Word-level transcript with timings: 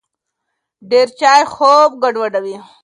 ډېر 0.89 1.07
چای 1.19 1.41
خوب 1.53 1.91
ګډوډوي. 2.03 2.57